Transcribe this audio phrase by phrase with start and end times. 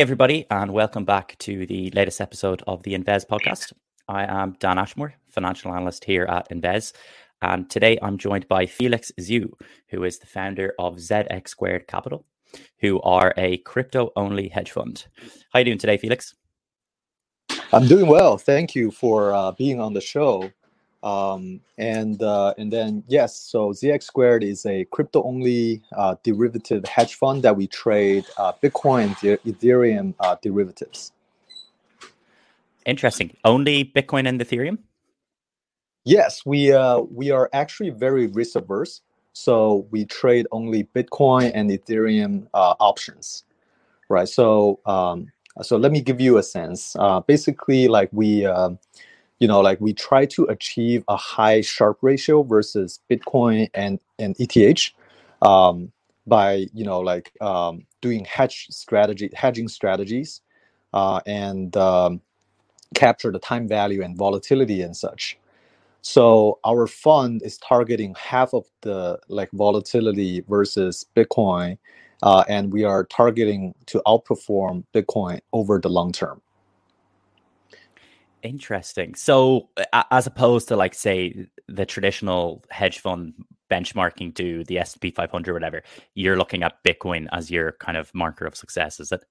[0.00, 3.74] Hey, everybody, and welcome back to the latest episode of the Invezz podcast.
[4.08, 6.94] I am Dan Ashmore, financial analyst here at Invezz.
[7.42, 9.52] And today I'm joined by Felix Xu,
[9.88, 12.24] who is the founder of ZX Squared Capital,
[12.78, 15.04] who are a crypto only hedge fund.
[15.52, 16.34] How are you doing today, Felix?
[17.70, 18.38] I'm doing well.
[18.38, 20.50] Thank you for uh, being on the show.
[21.02, 26.84] Um, and uh, and then yes, so ZX Squared is a crypto only uh, derivative
[26.84, 31.12] hedge fund that we trade uh, Bitcoin and Ethereum uh, derivatives.
[32.84, 33.34] Interesting.
[33.44, 34.78] Only Bitcoin and Ethereum.
[36.04, 39.00] Yes, we uh, we are actually very risk averse,
[39.32, 43.44] so we trade only Bitcoin and Ethereum uh, options,
[44.10, 44.28] right?
[44.28, 45.28] So um,
[45.62, 46.94] so let me give you a sense.
[47.26, 48.44] basically, like we
[49.40, 54.36] you know like we try to achieve a high Sharpe ratio versus bitcoin and and
[54.40, 54.92] eth
[55.42, 55.92] um,
[56.26, 60.42] by you know like um, doing hedge strategy hedging strategies
[60.94, 62.20] uh, and um,
[62.94, 65.38] capture the time value and volatility and such.
[66.02, 71.78] So our fund is targeting half of the like volatility versus bitcoin
[72.22, 76.40] uh, and we are targeting to outperform bitcoin over the long term
[78.42, 79.14] Interesting.
[79.14, 79.68] So,
[80.10, 83.34] as opposed to like say the traditional hedge fund
[83.70, 85.82] benchmarking to the S P 500 or whatever,
[86.14, 89.24] you're looking at Bitcoin as your kind of marker of success, is it?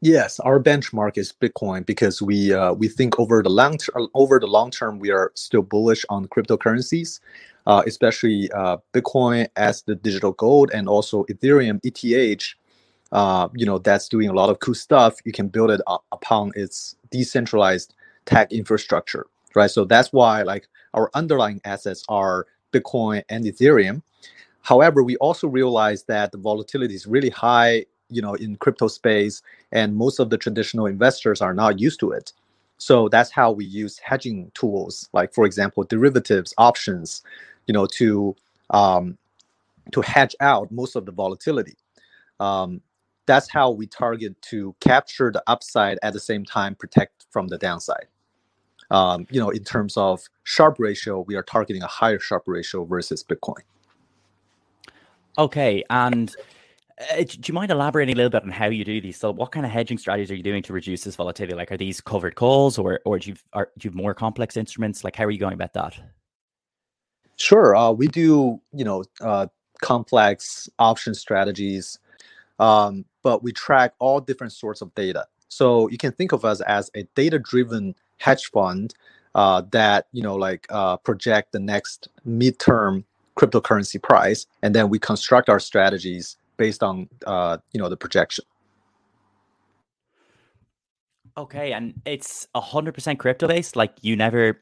[0.00, 4.38] Yes, our benchmark is Bitcoin because we uh, we think over the long term, over
[4.38, 7.20] the long term, we are still bullish on cryptocurrencies,
[7.66, 12.54] uh, especially uh, Bitcoin as the digital gold and also Ethereum ETH.
[13.12, 15.16] Uh, you know that's doing a lot of cool stuff.
[15.24, 15.80] You can build it
[16.12, 17.94] upon its decentralized
[18.26, 19.70] tech infrastructure, right?
[19.70, 24.02] So that's why like our underlying assets are Bitcoin and Ethereum.
[24.62, 29.40] However, we also realize that the volatility is really high, you know, in crypto space,
[29.72, 32.32] and most of the traditional investors are not used to it.
[32.78, 37.22] So that's how we use hedging tools, like for example, derivatives, options,
[37.66, 38.34] you know, to
[38.70, 39.16] um,
[39.92, 41.76] to hedge out most of the volatility.
[42.40, 42.80] Um,
[43.26, 47.58] that's how we target to capture the upside at the same time protect from the
[47.58, 48.06] downside
[48.90, 52.84] um, you know, in terms of Sharpe ratio, we are targeting a higher Sharpe ratio
[52.84, 53.62] versus Bitcoin.
[55.38, 56.34] Okay, and
[56.98, 59.18] uh, do you mind elaborating a little bit on how you do these?
[59.18, 61.54] So, what kind of hedging strategies are you doing to reduce this volatility?
[61.54, 64.56] Like, are these covered calls, or or do you are do you have more complex
[64.56, 65.04] instruments?
[65.04, 65.98] Like, how are you going about that?
[67.36, 69.46] Sure, uh, we do you know uh,
[69.82, 71.98] complex option strategies,
[72.58, 75.26] um, but we track all different sorts of data.
[75.48, 78.94] So you can think of us as a data-driven hedge fund
[79.34, 83.04] uh, that you know like uh, project the next midterm
[83.36, 88.44] cryptocurrency price, and then we construct our strategies based on uh, you know the projection.
[91.36, 93.76] Okay, and it's hundred percent crypto based.
[93.76, 94.58] Like you never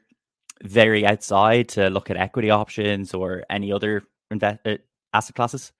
[0.63, 4.75] vary outside to look at equity options or any other invest uh,
[5.13, 5.71] asset classes.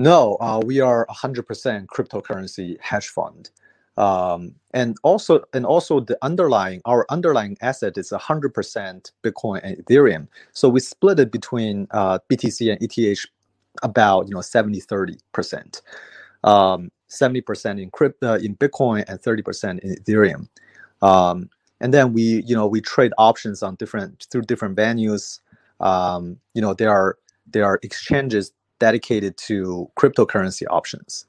[0.00, 3.50] No, uh, we are 100% cryptocurrency hedge fund
[3.98, 10.28] um, and also and also the underlying our underlying asset is 100% bitcoin and ethereum.
[10.52, 13.26] So we split it between uh, btc and eth
[13.82, 15.82] about you know 70 30 percent.
[16.44, 20.46] Um, 70% in crypto in bitcoin and 30% in ethereum.
[21.00, 21.48] Um,
[21.80, 25.40] and then we you know we trade options on different through different venues.
[25.80, 27.18] Um, you know there are
[27.50, 31.26] there are exchanges dedicated to cryptocurrency options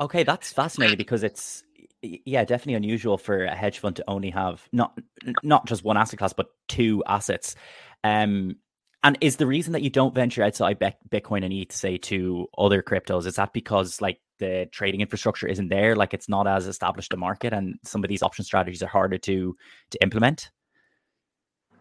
[0.00, 1.64] Okay, that's fascinating because it's
[2.02, 4.98] yeah, definitely unusual for a hedge fund to only have not
[5.42, 7.54] not just one asset class but two assets.
[8.04, 8.56] Um,
[9.02, 12.82] and is the reason that you don't venture outside Bitcoin and ETH, say, to other
[12.82, 17.12] cryptos, is that because like the trading infrastructure isn't there, like it's not as established
[17.14, 19.56] a market, and some of these option strategies are harder to
[19.90, 20.50] to implement?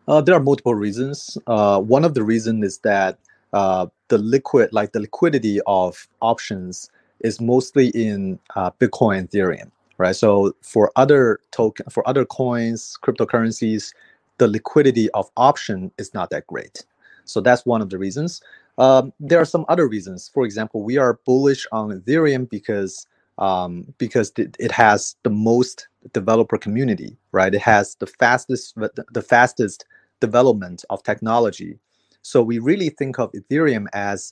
[0.07, 1.37] Uh, there are multiple reasons.
[1.47, 3.17] Uh, one of the reasons is that
[3.53, 6.91] uh, the liquid, like the liquidity of options,
[7.25, 10.15] is mostly in uh, Bitcoin and Ethereum, right?
[10.15, 13.93] So for other token, for other coins, cryptocurrencies,
[14.37, 16.85] the liquidity of option is not that great.
[17.25, 18.41] So that's one of the reasons.
[18.77, 20.29] Um, there are some other reasons.
[20.33, 23.07] For example, we are bullish on Ethereum because
[23.37, 27.53] um, because it, has the most developer community, right?
[27.53, 28.75] It has the fastest
[29.11, 29.85] the fastest
[30.21, 31.77] development of technology.
[32.21, 34.31] So we really think of Ethereum as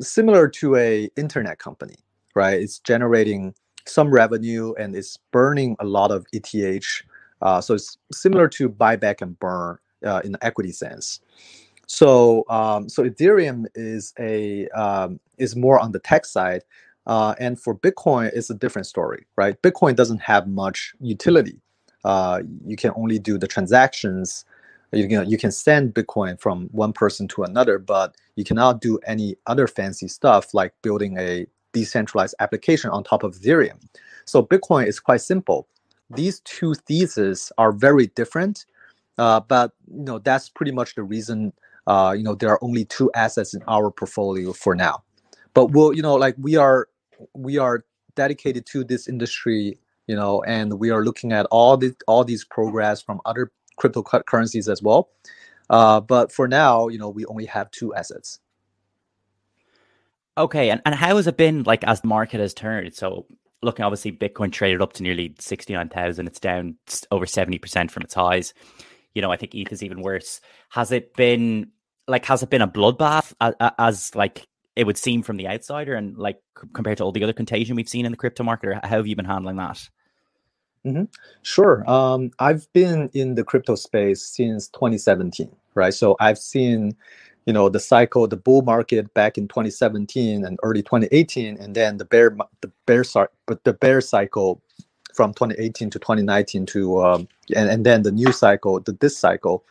[0.00, 1.96] similar to a internet company,
[2.34, 2.60] right?
[2.60, 3.54] It's generating
[3.86, 7.02] some revenue and it's burning a lot of ETH.
[7.42, 11.20] Uh, so it's similar to buyback and burn uh, in the equity sense.
[11.88, 16.62] So um, so Ethereum is a um, is more on the tech side,
[17.06, 19.60] Uh, and for Bitcoin, it's a different story, right?
[19.62, 21.60] Bitcoin doesn't have much utility.
[22.04, 24.46] Uh, you can only do the transactions.
[24.92, 28.98] You can you can send Bitcoin from one person to another, but you cannot do
[29.06, 33.80] any other fancy stuff like building a decentralized application on top of Ethereum.
[34.24, 35.68] So Bitcoin is quite simple.
[36.10, 38.66] These two theses are very different,
[39.18, 41.52] uh, but you know that's pretty much the reason.
[41.86, 45.02] Uh, you know there are only two assets in our portfolio for now,
[45.54, 46.88] but we'll you know like we are
[47.34, 47.84] we are
[48.14, 52.44] dedicated to this industry you know and we are looking at all the all these
[52.44, 55.10] progress from other cryptocurrencies as well
[55.70, 58.40] uh, but for now you know we only have two assets
[60.36, 62.94] okay and, and how has it been like as the market has turned?
[62.94, 63.26] So
[63.62, 66.76] looking obviously bitcoin traded up to nearly 69000 it's down
[67.10, 68.54] over 70% from its highs.
[69.14, 70.40] You know i think eth is even worse.
[70.70, 71.70] Has it been
[72.08, 75.94] like has it been a bloodbath as, as like it would seem from the outsider
[75.94, 76.40] and like
[76.72, 79.06] compared to all the other contagion we've seen in the crypto market or how have
[79.06, 79.88] you been handling that?
[80.84, 81.04] Mm-hmm.
[81.42, 85.94] sure um, i've been in the crypto space since 2017 right?
[85.94, 86.96] So i've seen
[87.46, 91.96] you know the cycle the bull market back in 2017 and early 2018 and then
[91.96, 93.04] the bear the bear
[93.46, 94.62] but the bear cycle
[95.14, 99.64] from 2018 to 2019 to um, and, and then the new cycle the this cycle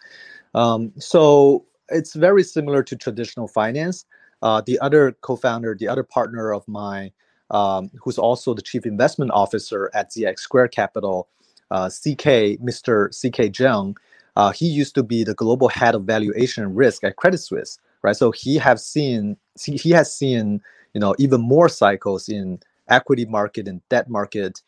[0.53, 4.05] um, so it's very similar to traditional finance
[4.41, 7.11] uh, the other co-founder, the other partner of mine,
[7.51, 11.27] um, who's also the chief investment officer at ZX Square Capital,
[11.69, 13.09] uh, CK, Mr.
[13.11, 13.95] CK Jung,
[14.37, 18.17] uh, he used to be the global head of valuation risk at Credit Suisse, right?
[18.17, 20.61] So he have seen he has seen
[20.93, 24.61] you know even more cycles in equity market and debt market.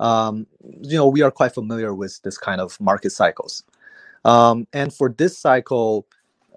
[0.00, 0.46] Um,
[0.82, 3.64] you know we are quite familiar with this kind of market cycles,
[4.24, 6.06] um, and for this cycle,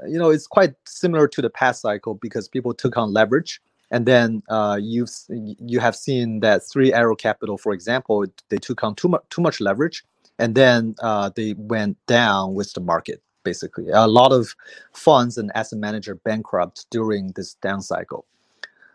[0.07, 3.61] you know it's quite similar to the past cycle because people took on leverage
[3.91, 8.83] and then uh, you've you have seen that three arrow capital for example they took
[8.83, 10.03] on too much too much leverage
[10.39, 14.56] and then uh, they went down with the market basically a lot of
[14.94, 18.25] funds and asset manager bankrupt during this down cycle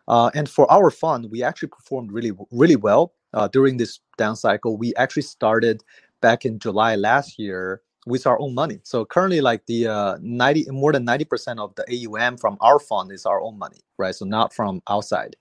[0.08, 4.36] uh, and for our fund we actually performed really really well uh, during this down
[4.36, 5.82] cycle we actually started
[6.20, 8.80] back in july last year with our own money.
[8.82, 12.78] So currently, like the uh, ninety more than ninety percent of the AUM from our
[12.78, 14.14] fund is our own money, right?
[14.14, 15.36] So not from outside.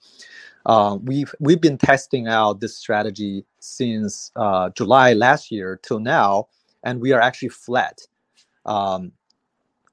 [0.65, 6.47] Uh, we've we've been testing out this strategy since uh, July last year till now,
[6.83, 8.01] and we are actually flat
[8.65, 9.11] um,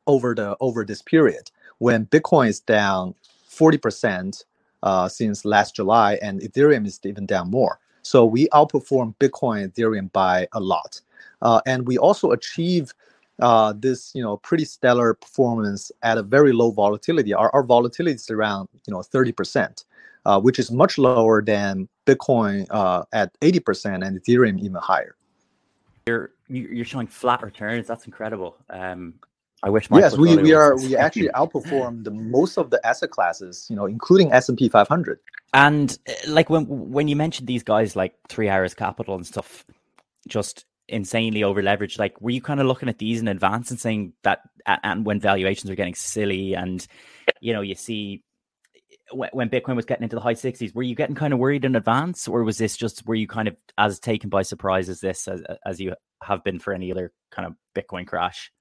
[0.06, 1.50] over the over this period.
[1.78, 3.14] When Bitcoin is down
[3.49, 4.44] forty percent
[4.82, 7.78] uh, since last July, and Ethereum is even down more.
[8.02, 11.00] So we outperform Bitcoin and Ethereum by a lot.
[11.43, 12.94] Uh, and we also achieve
[13.40, 17.32] uh, this, you know, pretty stellar performance at a very low volatility.
[17.34, 19.84] Our, our volatility is around, you know, 30%,
[20.26, 25.17] uh, which is much lower than Bitcoin uh, at 80% and Ethereum even higher.
[26.06, 27.87] You're you're showing flat returns.
[27.87, 28.56] That's incredible.
[28.69, 29.14] Um,
[29.62, 29.88] I wish.
[29.93, 30.76] yes, we, we are.
[30.76, 34.69] We actually outperform the most of the asset classes, you know, including S and P
[34.69, 35.20] 500.
[35.52, 39.67] And uh, like when when you mentioned these guys like Three Arrows Capital and stuff,
[40.27, 41.98] just insanely over leveraged.
[41.98, 45.20] Like, were you kind of looking at these in advance and saying that, and when
[45.20, 46.86] valuations are getting silly, and
[47.41, 48.22] you know, you see
[49.12, 51.76] when Bitcoin was getting into the high 60s, were you getting kind of worried in
[51.76, 55.26] advance, or was this just were you kind of as taken by surprise as this
[55.29, 58.52] as, as you have been for any other kind of Bitcoin crash?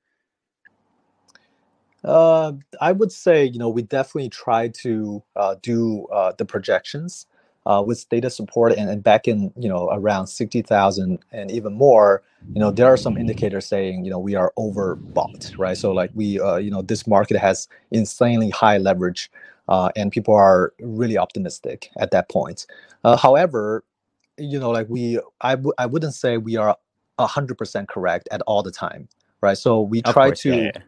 [2.04, 7.26] Uh, I would say you know we definitely try to uh, do uh, the projections
[7.66, 12.24] uh, with data support and, and back in you know around 60,000 and even more
[12.54, 16.10] you know there are some indicators saying you know we are overbought right so like
[16.16, 19.30] we uh, you know this market has insanely high leverage
[19.70, 22.66] uh, and people are really optimistic at that point.
[23.06, 23.84] Uh, however
[24.38, 26.76] you know like we I w- I wouldn't say we are
[27.20, 29.08] 100% correct at all the time
[29.42, 29.58] right?
[29.58, 30.82] So we try course, to yeah, yeah.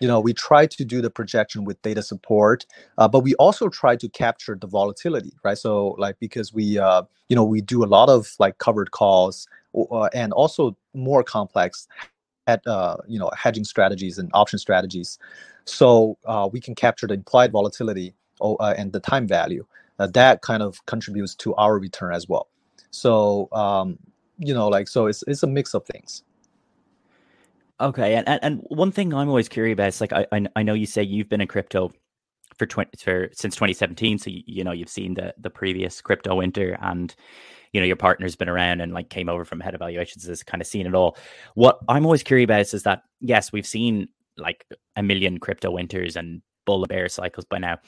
[0.00, 2.66] you know we try to do the projection with data support
[2.98, 5.58] uh, but we also try to capture the volatility right?
[5.58, 9.46] So like because we uh, you know we do a lot of like covered calls
[9.74, 11.86] uh, and also more complex
[12.66, 15.18] uh, you know hedging strategies and option strategies.
[15.64, 19.66] So uh, we can capture the implied volatility uh, and the time value.
[19.98, 22.48] That kind of contributes to our return as well.
[22.90, 23.98] So um,
[24.38, 26.22] you know like so it's, it's a mix of things.
[27.80, 30.86] Okay, and, and one thing I'm always curious about is like I I know you
[30.86, 31.92] say you've been in crypto
[32.58, 36.34] for twenty for since 2017, so you, you know you've seen the the previous crypto
[36.34, 37.14] winter, and
[37.72, 40.60] you know your partner's been around and like came over from head evaluations, has kind
[40.60, 41.16] of seen it all.
[41.54, 44.64] What I'm always curious about is, is that yes, we've seen like
[44.96, 47.78] a million crypto winters and bull and bear cycles by now.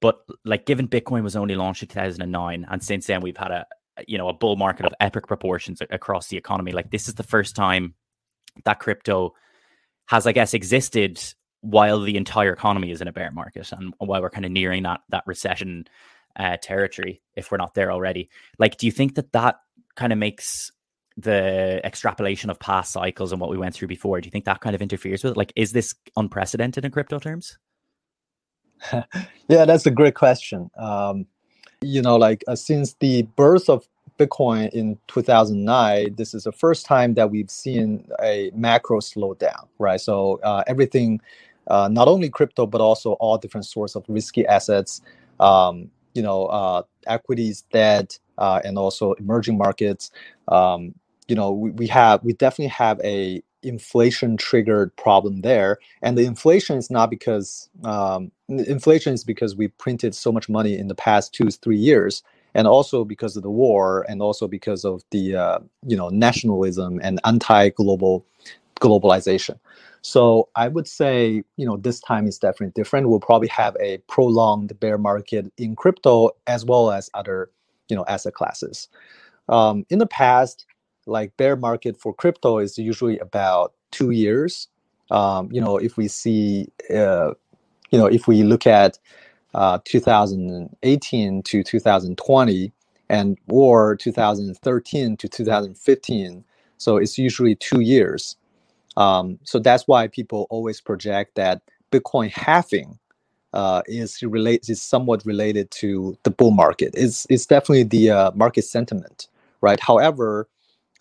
[0.00, 3.66] but like given Bitcoin was only launched in 2009, and since then we've had a
[4.06, 6.72] you know a bull market of epic proportions across the economy.
[6.72, 7.94] Like this is the first time
[8.64, 9.34] that crypto
[10.08, 11.20] has, I guess, existed
[11.60, 14.84] while the entire economy is in a bear market and while we're kind of nearing
[14.84, 15.84] that that recession
[16.36, 18.28] uh, territory, if we're not there already.
[18.58, 19.56] Like, do you think that that
[19.94, 20.70] kind of makes
[21.16, 24.20] the extrapolation of past cycles and what we went through before?
[24.20, 25.36] Do you think that kind of interferes with it?
[25.36, 27.58] Like, is this unprecedented in crypto terms?
[29.48, 30.70] yeah, that's a great question.
[30.76, 31.26] Um,
[31.80, 33.86] you know, like uh, since the birth of
[34.18, 40.00] Bitcoin in 2009, this is the first time that we've seen a macro slowdown, right?
[40.00, 41.20] So uh, everything,
[41.68, 45.02] uh, not only crypto, but also all different sorts of risky assets,
[45.38, 50.10] um, you know, uh, equities, debt, uh, and also emerging markets.
[50.48, 50.94] Um,
[51.28, 56.24] you know, we, we have, we definitely have a inflation triggered problem there and the
[56.24, 60.94] inflation is not because um, inflation is because we printed so much money in the
[60.94, 62.22] past two three years
[62.54, 67.00] and also because of the war and also because of the uh, you know nationalism
[67.02, 68.24] and anti-global
[68.80, 69.58] globalization
[70.06, 73.98] so i would say you know this time is definitely different we'll probably have a
[74.08, 77.50] prolonged bear market in crypto as well as other
[77.88, 78.88] you know asset classes
[79.48, 80.66] um, in the past
[81.06, 84.68] like bear market for crypto is usually about two years.
[85.10, 87.32] Um, you know, if we see, uh,
[87.90, 88.98] you know, if we look at
[89.54, 92.72] uh, 2018 to 2020
[93.08, 96.44] and or 2013 to 2015,
[96.78, 98.36] so it's usually two years.
[98.96, 101.62] Um, so that's why people always project that
[101.92, 102.98] Bitcoin halving
[103.52, 104.22] uh, is
[104.68, 106.92] is somewhat related to the bull market.
[106.94, 109.28] It's it's definitely the uh, market sentiment,
[109.60, 109.80] right?
[109.80, 110.48] However,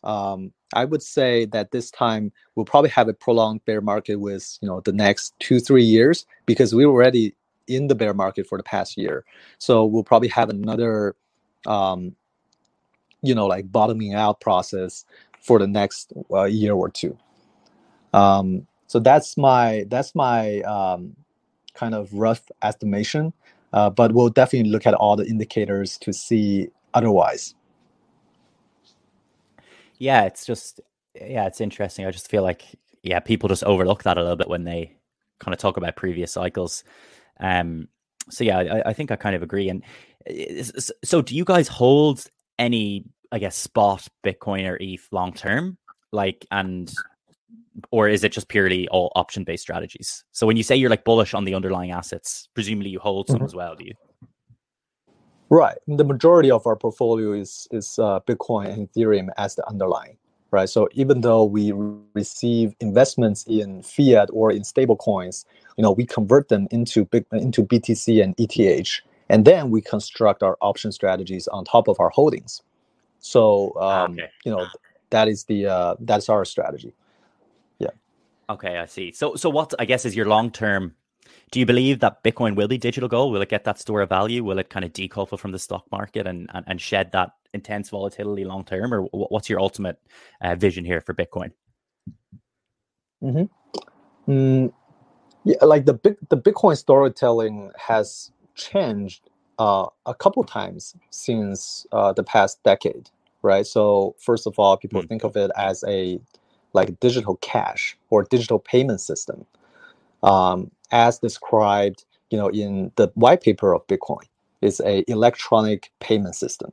[0.04, 4.58] um, I would say that this time we'll probably have a prolonged bear market with
[4.62, 7.36] you know the next two three years because we were already
[7.68, 9.25] in the bear market for the past year.
[9.58, 11.16] So we'll probably have another,
[11.68, 12.16] um,
[13.22, 15.06] you know, like bottoming out process
[15.42, 17.18] for the next uh, year or two.
[18.15, 21.15] Um, so that's my that's my um,
[21.74, 23.34] kind of rough estimation.
[23.74, 27.55] Uh, but we'll definitely look at all the indicators to see otherwise
[29.98, 30.81] yeah, it's just
[31.15, 32.05] yeah, it's interesting.
[32.05, 32.63] I just feel like
[33.03, 34.95] yeah, people just overlook that a little bit when they
[35.39, 36.84] kind of talk about previous cycles.
[37.39, 37.88] Um,
[38.29, 39.69] so yeah, I, I think I kind of agree.
[39.69, 39.84] And
[41.03, 42.25] so, do you guys hold
[42.57, 45.77] any, I guess, spot Bitcoin or ETH long term,
[46.12, 46.91] like, and
[47.92, 50.24] or is it just purely all option based strategies?
[50.32, 53.38] So when you say you're like bullish on the underlying assets, presumably you hold some
[53.38, 53.46] mm-hmm.
[53.46, 53.94] as well, do you?
[55.50, 55.77] Right.
[55.88, 60.18] The majority of our portfolio is is uh, Bitcoin and Ethereum as the underlying.
[60.51, 60.70] Right.
[60.70, 61.74] So even though we
[62.13, 65.46] receive investments in fiat or in stable coins,
[65.77, 70.44] you know, we convert them into big, into BTC and ETH, and then we construct
[70.44, 72.62] our option strategies on top of our holdings.
[73.20, 74.30] So um, okay.
[74.46, 74.65] you know,
[75.10, 76.94] that is the uh, that's our strategy.
[78.50, 79.12] Okay, I see.
[79.12, 80.96] So so what I guess is your long term
[81.52, 83.32] do you believe that Bitcoin will be digital gold?
[83.32, 84.44] Will it get that store of value?
[84.44, 87.90] Will it kind of decouple from the stock market and, and, and shed that intense
[87.90, 88.94] volatility long term?
[88.94, 90.00] Or what's your ultimate
[90.42, 91.52] uh, vision here for Bitcoin?
[93.24, 94.32] Mm-hmm.
[94.32, 94.74] Mm,
[95.44, 102.12] yeah, like the big the Bitcoin storytelling has changed uh, a couple times since uh,
[102.12, 103.10] the past decade,
[103.44, 103.66] right?
[103.66, 105.08] So first of all, people mm-hmm.
[105.08, 106.20] think of it as a
[106.75, 109.46] like digital cash or digital payment system.
[110.24, 114.25] Um, as described you know in the white paper of bitcoin
[114.62, 116.72] is a electronic payment system.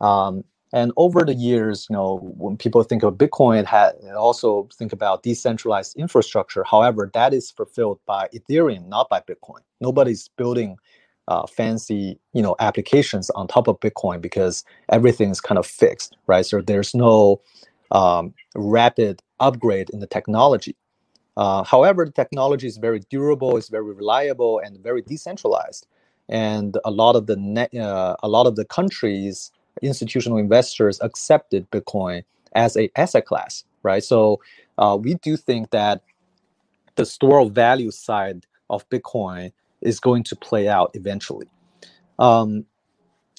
[0.00, 4.92] Um, and over the years you know when people think of bitcoin had also think
[4.92, 6.64] about decentralized infrastructure.
[6.64, 9.62] However that is fulfilled by ethereum not by bitcoin.
[9.80, 10.76] Nobody's building
[11.28, 16.16] uh, fancy you know applications on top of bitcoin because everything is kind of fixed
[16.26, 16.46] right?
[16.46, 17.40] So there's no
[17.90, 20.76] um, rapid upgrade in the technology
[21.36, 25.86] uh, however, the technology is very durable, it's very reliable, and very decentralized.
[26.28, 29.50] And a lot of the net, uh, a lot of the countries,
[29.82, 34.04] institutional investors accepted Bitcoin as a asset class, right?
[34.04, 34.40] So
[34.78, 36.02] uh, we do think that
[36.96, 41.48] the store of value side of Bitcoin is going to play out eventually.
[42.18, 42.66] Um,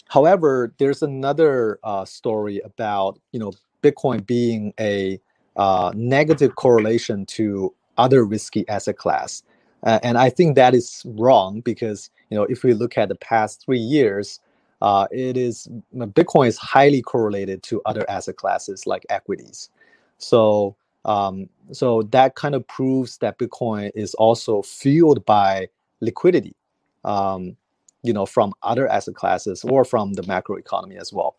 [0.09, 5.19] however, there's another uh, story about you know Bitcoin being a
[5.55, 9.43] uh, negative correlation to other risky asset class.
[9.83, 13.15] Uh, and I think that is wrong because you know if we look at the
[13.15, 14.39] past three years,
[14.81, 19.69] uh, it is Bitcoin is highly correlated to other asset classes like equities.
[20.17, 25.67] So um, so that kind of proves that Bitcoin is also fueled by
[25.99, 26.55] liquidity.
[27.03, 27.57] Um,
[28.03, 31.35] you know, from other asset classes or from the macro economy as well.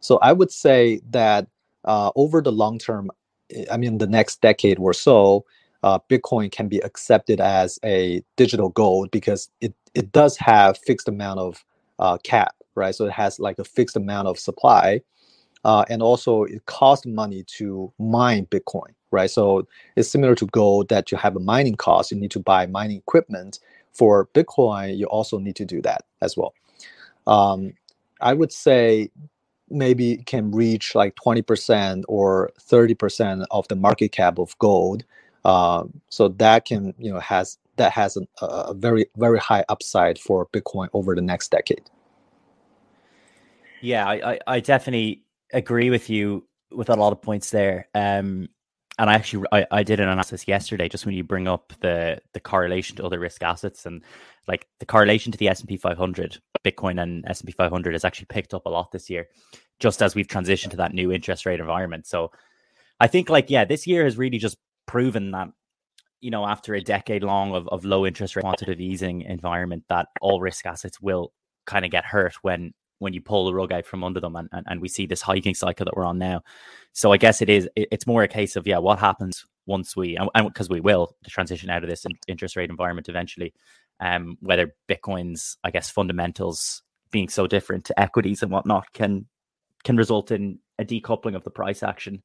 [0.00, 1.46] So I would say that
[1.88, 3.10] uh, over the long term,
[3.72, 5.44] I mean, the next decade or so,
[5.82, 11.08] uh, Bitcoin can be accepted as a digital gold because it, it does have fixed
[11.08, 11.64] amount of
[11.98, 12.94] uh, cap, right?
[12.94, 15.00] So it has like a fixed amount of supply.
[15.64, 19.30] Uh, and also it costs money to mine Bitcoin, right?
[19.30, 19.66] So
[19.96, 22.12] it's similar to gold that you have a mining cost.
[22.12, 23.60] You need to buy mining equipment.
[23.94, 26.54] For Bitcoin, you also need to do that as well.
[27.26, 27.72] Um,
[28.20, 29.10] I would say
[29.70, 35.04] maybe can reach like 20% or 30% of the market cap of gold
[35.44, 40.18] uh, so that can you know has that has a, a very very high upside
[40.18, 41.88] for bitcoin over the next decade.
[43.80, 45.22] Yeah I, I, I definitely
[45.52, 47.88] agree with you with a lot of points there.
[47.94, 48.48] Um
[48.98, 52.20] and I actually I, I did an analysis yesterday just when you bring up the
[52.32, 54.02] the correlation to other risk assets and
[54.46, 58.66] like the correlation to the S&P 500 Bitcoin and S&P 500 has actually picked up
[58.66, 59.28] a lot this year
[59.78, 62.06] just as we've transitioned to that new interest rate environment.
[62.06, 62.32] So
[62.98, 65.48] I think like yeah this year has really just proven that
[66.20, 70.06] you know after a decade long of, of low interest rate quantitative easing environment that
[70.20, 71.32] all risk assets will
[71.66, 74.48] kind of get hurt when when you pull the rug out from under them and,
[74.52, 76.42] and, and we see this hiking cycle that we're on now.
[76.92, 79.94] So i guess it is it, it's more a case of yeah what happens once
[79.94, 83.52] we and because we will transition out of this interest rate environment eventually
[84.00, 89.26] um whether bitcoin's i guess fundamentals being so different to equities and whatnot can
[89.84, 92.22] can result in a decoupling of the price action.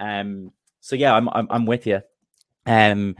[0.00, 2.00] Um so yeah i'm i'm, I'm with you.
[2.66, 3.16] Um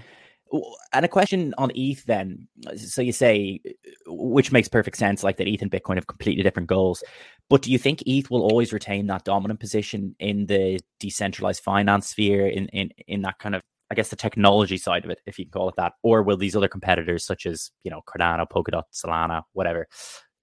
[0.93, 2.47] and a question on ETH then.
[2.77, 3.61] So you say,
[4.07, 7.03] which makes perfect sense, like that ETH and Bitcoin have completely different goals.
[7.51, 12.09] But do you think ETH will always retain that dominant position in the decentralized finance
[12.09, 15.39] sphere, in in in that kind of, I guess, the technology side of it, if
[15.39, 18.47] you can call it that, or will these other competitors, such as you know Cardano,
[18.49, 19.87] Polkadot, Solana, whatever,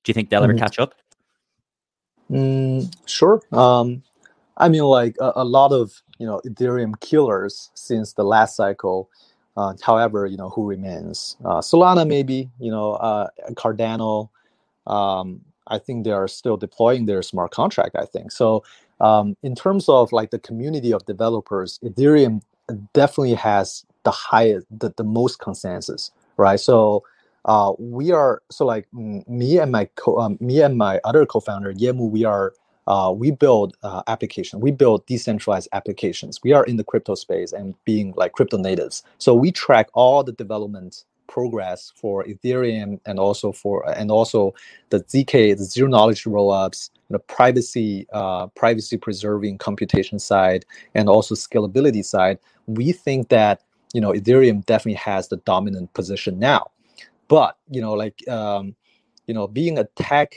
[0.04, 0.52] do you think they'll mm-hmm.
[0.52, 0.96] ever catch up?
[2.30, 3.42] Mm, sure.
[3.52, 4.04] Um,
[4.58, 9.10] I mean, like a, a lot of you know Ethereum killers since the last cycle
[9.58, 11.38] uh, however, you know who remains.
[11.46, 14.30] Uh, Solana maybe, you know, uh, Cardano.
[14.88, 17.96] Um, I think they are still deploying their smart contract.
[17.98, 18.64] I think so.
[19.00, 22.42] Um, in terms of like the community of developers, Ethereum
[22.94, 26.60] definitely has the highest, the, the most consensus, right?
[26.60, 27.04] So
[27.46, 31.74] uh, we are so like me and my co- um, me and my other co-founder
[31.74, 32.54] Yemu, we are
[32.88, 36.39] uh, we build uh, application we build decentralized applications.
[36.44, 39.04] We are in the crypto space and being like crypto natives.
[39.17, 44.54] So we track all the development progress for ethereum and also for and also
[44.89, 50.65] the zk the zero knowledge rollups the privacy uh, privacy preserving computation side
[50.96, 52.39] and also scalability side.
[52.67, 53.62] We think that
[53.94, 56.72] you know ethereum definitely has the dominant position now.
[57.28, 58.76] But you know like um,
[59.28, 60.36] you know being a tech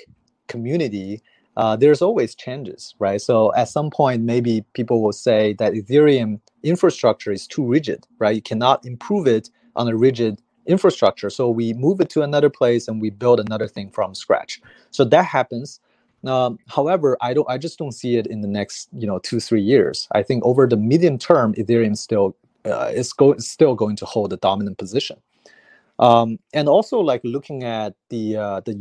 [0.48, 1.22] community
[1.56, 3.20] uh, there's always changes, right?
[3.20, 8.36] So at some point, maybe people will say that Ethereum infrastructure is too rigid, right?
[8.36, 11.30] You cannot improve it on a rigid infrastructure.
[11.30, 14.60] So we move it to another place and we build another thing from scratch.
[14.90, 15.80] So that happens.
[16.26, 17.48] Um, however, I don't.
[17.50, 20.08] I just don't see it in the next, you know, two three years.
[20.12, 24.32] I think over the medium term, Ethereum still uh, is go- still going to hold
[24.32, 25.18] a dominant position.
[25.98, 28.74] Um, and also, like looking at the uh, the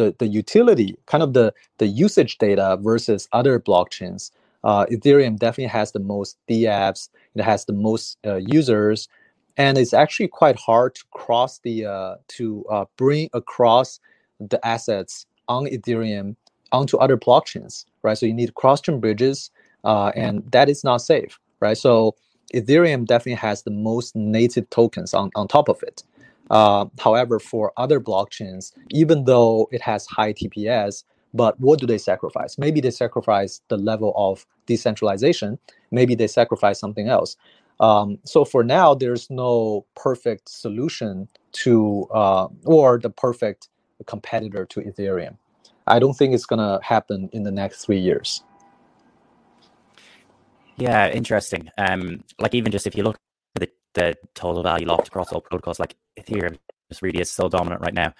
[0.00, 4.30] the, the utility, kind of the, the usage data versus other blockchains,
[4.64, 9.08] uh, Ethereum definitely has the most dApps, it has the most uh, users,
[9.56, 14.00] and it's actually quite hard to cross the uh, to uh, bring across
[14.52, 16.36] the assets on Ethereum
[16.72, 18.16] onto other blockchains, right?
[18.16, 19.50] So you need cross-chain bridges,
[19.84, 21.76] uh, and that is not safe, right?
[21.76, 22.14] So
[22.54, 26.02] Ethereum definitely has the most native tokens on, on top of it.
[26.50, 31.98] Uh, however, for other blockchains, even though it has high TPS, but what do they
[31.98, 32.58] sacrifice?
[32.58, 35.58] Maybe they sacrifice the level of decentralization.
[35.90, 37.36] Maybe they sacrifice something else.
[37.78, 43.68] Um, so for now, there's no perfect solution to uh, or the perfect
[44.06, 45.36] competitor to Ethereum.
[45.86, 48.42] I don't think it's gonna happen in the next three years.
[50.76, 51.70] Yeah, interesting.
[51.78, 53.18] Um, like even just if you look
[53.94, 57.94] the, total value locked across all protocols, like Ethereum just really is so dominant right
[57.94, 58.12] now.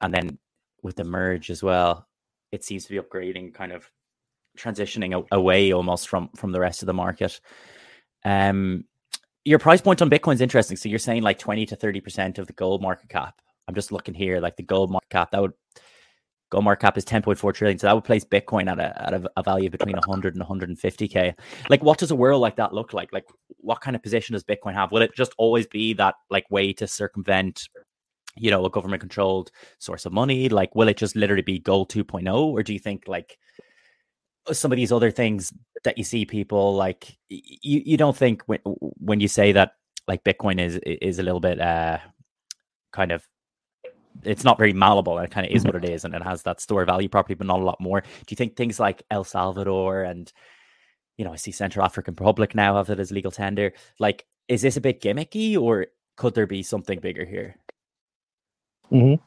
[0.00, 0.38] And then
[0.82, 2.06] with the merge as well,
[2.52, 3.90] it seems to be upgrading, kind of
[4.56, 7.40] transitioning away almost from from the rest of the market.
[8.24, 8.84] Um,
[9.44, 10.76] your price point on Bitcoin is interesting.
[10.76, 13.40] So you're saying like 20 to 30 percent of the gold market cap.
[13.68, 15.52] I'm just looking here, like the gold market cap that would
[16.50, 17.78] gold market cap is 10.4 trillion.
[17.78, 21.34] So that would place Bitcoin at a, at a, a, value between 100 and 150k.
[21.68, 23.12] Like, what does a world like that look like?
[23.12, 23.24] Like,
[23.66, 24.92] what kind of position does Bitcoin have?
[24.92, 27.68] Will it just always be that like way to circumvent
[28.38, 30.48] you know, a government controlled source of money?
[30.48, 32.34] Like, will it just literally be gold 2.0?
[32.34, 33.38] Or do you think like
[34.52, 35.52] some of these other things
[35.84, 39.72] that you see people like you, you don't think when, when you say that
[40.06, 41.98] like Bitcoin is is a little bit uh
[42.92, 43.26] kind of
[44.22, 46.42] it's not very malleable and it kind of is what it is and it has
[46.42, 49.24] that store value property but not a lot more do you think things like el
[49.24, 50.32] salvador and
[51.16, 54.62] you know i see central african republic now have it as legal tender like is
[54.62, 57.56] this a bit gimmicky or could there be something bigger here
[58.90, 59.22] mm-hmm.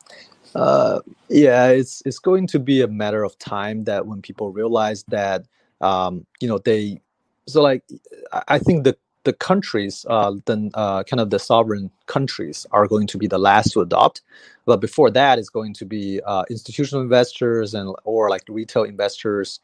[0.56, 0.99] uh,
[1.30, 5.45] yeah it's it's going to be a matter of time that when people realize that
[5.82, 6.99] um, you know they
[7.47, 7.84] so like
[8.47, 13.08] i think the the countries, uh, then uh, kind of the sovereign countries are going
[13.08, 14.21] to be the last to adopt.
[14.65, 19.60] But before that is going to be uh, institutional investors and or like retail investors.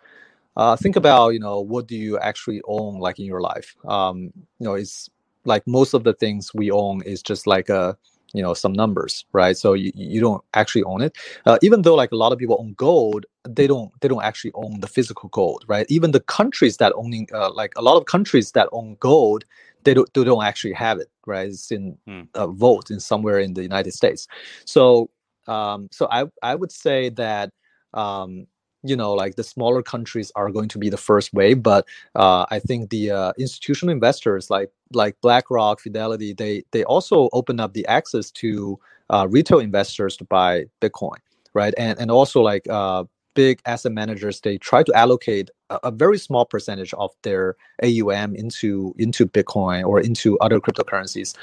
[0.57, 3.75] Uh, think about you know what do you actually own like in your life.
[3.85, 5.09] Um, you know, it's
[5.45, 7.97] like most of the things we own is just like a
[8.33, 9.57] you know some numbers right?
[9.57, 11.17] So you, you don't actually own it.
[11.45, 14.51] Uh, even though like a lot of people own gold they don't they don't actually
[14.55, 15.85] own the physical gold right?
[15.89, 19.45] Even the countries that owning uh, like a lot of countries that own gold
[19.83, 21.47] they don't they don't actually have it right?
[21.49, 22.23] It's in hmm.
[22.33, 24.27] a vault in somewhere in the united states.
[24.65, 25.09] So
[25.47, 27.51] um so i i would say that
[27.93, 28.47] um
[28.85, 32.45] you know like the smaller countries are going to be the first wave but uh,
[32.51, 37.73] i think the uh, institutional investors like like blackrock fidelity they they also open up
[37.73, 41.17] the access to uh, retail investors to buy bitcoin
[41.55, 41.73] right?
[41.77, 46.19] And and also like uh, big asset managers they try to allocate a, a, very
[46.19, 51.35] small percentage of their aum into into bitcoin or into other cryptocurrencies.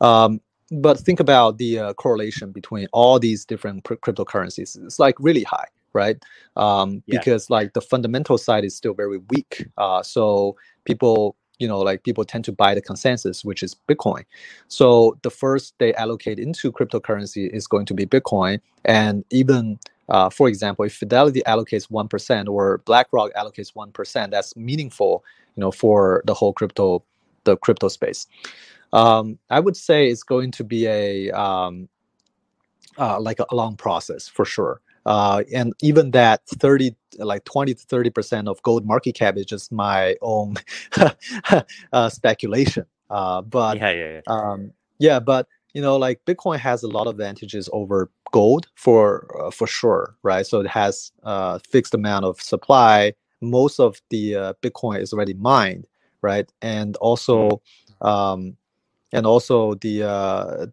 [0.00, 4.82] Um, but think about the uh, correlation between all these different cryptocurrencies.
[4.84, 6.18] It's like really high right?
[6.56, 7.18] Um, yeah.
[7.18, 9.66] Because like the fundamental side is still very weak.
[9.76, 14.24] Uh, so people, you know, like people tend to buy the consensus, which is Bitcoin.
[14.68, 20.30] So the first they allocate into cryptocurrency is going to be Bitcoin, and even uh,
[20.30, 25.24] for example, if Fidelity allocates one percent or BlackRock allocates one percent, that's meaningful,
[25.56, 27.02] you know, for the whole crypto,
[27.44, 28.26] the crypto space.
[28.92, 31.88] Um, I would say it's going to be a um,
[32.96, 34.80] uh, like a long process for sure.
[35.06, 39.46] Uh, and even that 30 like 20 to 30 percent of gold market cap is
[39.46, 40.54] just my own
[41.92, 44.20] uh, speculation uh, but yeah, yeah, yeah.
[44.26, 49.26] Um, yeah but you know like bitcoin has a lot of advantages over gold for
[49.40, 54.00] uh, for sure right so it has a uh, fixed amount of supply most of
[54.10, 55.86] the uh, bitcoin is already mined
[56.22, 58.06] right and also mm-hmm.
[58.06, 58.56] um,
[59.12, 60.00] and also the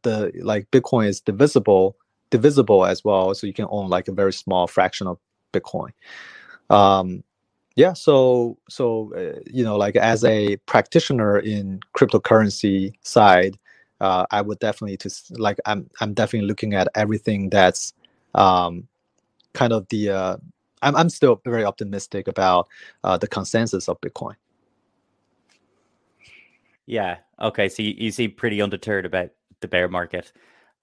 [0.04, 1.96] the like bitcoin is divisible
[2.30, 5.18] divisible as well, so you can own like a very small fraction of
[5.54, 5.92] Bitcoin.
[6.70, 7.24] Um,
[7.76, 13.58] yeah, so so uh, you know, like as a practitioner in cryptocurrency side,
[14.00, 17.94] uh, I would definitely to like I'm I'm definitely looking at everything that's
[18.34, 18.88] um,
[19.54, 20.38] kind of the uh,
[20.82, 22.68] I'm I'm still very optimistic about
[23.04, 24.36] uh, the consensus of Bitcoin.
[26.86, 27.18] Yeah.
[27.40, 27.68] Okay.
[27.70, 30.32] So you, you seem pretty undeterred about the bear market.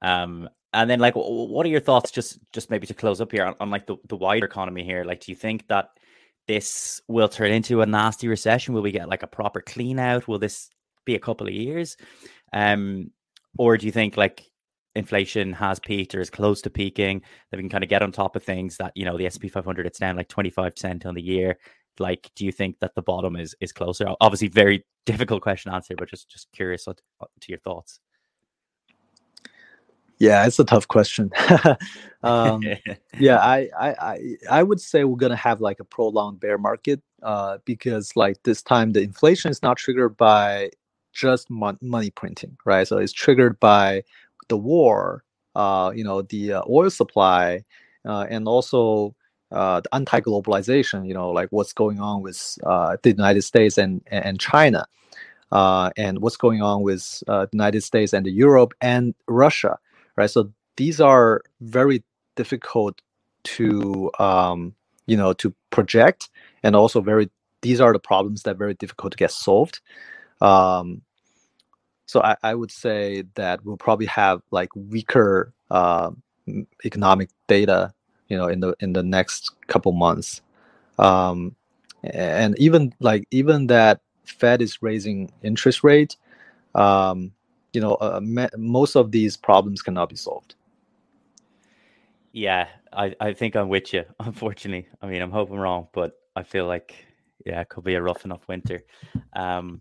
[0.02, 2.10] Um, and then, like, what are your thoughts?
[2.10, 5.04] Just, just maybe to close up here on, on like the, the wider economy here.
[5.04, 5.90] Like, do you think that
[6.48, 8.74] this will turn into a nasty recession?
[8.74, 10.28] Will we get like a proper clean out?
[10.28, 10.70] Will this
[11.04, 11.96] be a couple of years?
[12.52, 13.10] Um,
[13.58, 14.44] or do you think like
[14.94, 17.22] inflation has peaked or is close to peaking?
[17.50, 19.52] That we can kind of get on top of things that you know the SP
[19.52, 21.58] 500 it's down like 25 percent on the year.
[21.98, 24.06] Like, do you think that the bottom is is closer?
[24.20, 26.94] Obviously, very difficult question to answer, but just just curious to
[27.48, 28.00] your thoughts.
[30.22, 31.32] Yeah, it's a tough question.
[32.22, 32.62] um,
[33.18, 34.16] yeah, I, I,
[34.48, 38.62] I, would say we're gonna have like a prolonged bear market uh, because like this
[38.62, 40.70] time the inflation is not triggered by
[41.12, 42.86] just mon- money printing, right?
[42.86, 44.04] So it's triggered by
[44.46, 45.24] the war,
[45.56, 47.64] uh, you know, the uh, oil supply,
[48.06, 49.16] uh, and also
[49.50, 51.04] uh, the anti-globalization.
[51.04, 54.86] You know, like what's going on with uh, the United States and and China,
[55.50, 59.80] and what's going on with the United States and Europe and Russia
[60.22, 60.30] right?
[60.30, 62.04] So these are very
[62.36, 63.02] difficult
[63.44, 64.74] to um,
[65.06, 66.30] you know to project,
[66.62, 67.30] and also very
[67.62, 69.80] these are the problems that are very difficult to get solved.
[70.40, 71.02] Um,
[72.06, 76.10] so I, I would say that we'll probably have like weaker uh,
[76.84, 77.92] economic data,
[78.28, 80.42] you know, in the in the next couple months,
[80.98, 81.56] um,
[82.04, 86.16] and even like even that Fed is raising interest rate.
[86.74, 87.32] Um,
[87.72, 90.54] you know uh, me- most of these problems cannot be solved.
[92.32, 94.88] Yeah I, I think i'm with you unfortunately.
[95.00, 96.94] I mean i'm hoping wrong but i feel like
[97.44, 98.84] yeah it could be a rough enough winter.
[99.34, 99.80] Um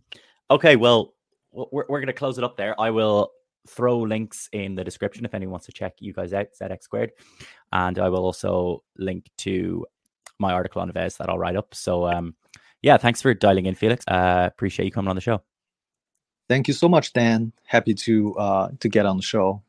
[0.49, 1.13] okay well
[1.51, 2.79] we're, we're gonna close it up there.
[2.79, 3.31] I will
[3.67, 7.11] throw links in the description if anyone wants to check you guys out zx squared.
[7.71, 9.85] And i will also link to
[10.39, 11.73] my article on Vez that i'll write up.
[11.75, 12.35] So um
[12.81, 14.03] yeah thanks for dialing in felix.
[14.07, 15.41] Uh appreciate you coming on the show.
[16.51, 17.53] Thank you so much, Dan.
[17.63, 19.63] Happy to uh, to get on the show.